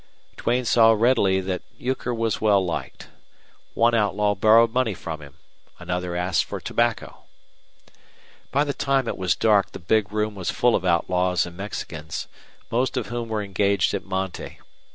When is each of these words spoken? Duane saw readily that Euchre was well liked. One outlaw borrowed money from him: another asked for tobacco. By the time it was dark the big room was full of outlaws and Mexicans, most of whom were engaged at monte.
Duane 0.35 0.65
saw 0.65 0.93
readily 0.93 1.39
that 1.41 1.61
Euchre 1.77 2.11
was 2.11 2.41
well 2.41 2.65
liked. 2.65 3.09
One 3.75 3.93
outlaw 3.93 4.33
borrowed 4.33 4.73
money 4.73 4.95
from 4.95 5.21
him: 5.21 5.35
another 5.77 6.15
asked 6.15 6.45
for 6.45 6.59
tobacco. 6.59 7.25
By 8.51 8.63
the 8.63 8.73
time 8.73 9.07
it 9.07 9.15
was 9.15 9.35
dark 9.35 9.73
the 9.73 9.77
big 9.79 10.11
room 10.11 10.33
was 10.33 10.49
full 10.49 10.75
of 10.75 10.83
outlaws 10.85 11.45
and 11.45 11.55
Mexicans, 11.55 12.27
most 12.71 12.97
of 12.97 13.09
whom 13.09 13.29
were 13.29 13.43
engaged 13.43 13.93
at 13.93 14.03
monte. 14.03 14.57